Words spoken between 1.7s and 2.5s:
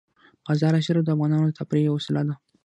یوه وسیله ده.